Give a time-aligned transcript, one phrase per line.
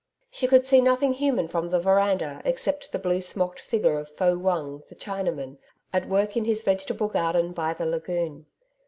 [0.31, 4.35] She could see nothing human from the veranda except the blue smocked figure of Fo
[4.35, 5.59] Wung, the Chinaman,
[5.93, 8.47] at work in his vegetable garden by the lagoon.